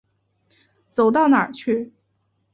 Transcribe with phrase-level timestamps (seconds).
[0.93, 1.93] 走到哪儿去。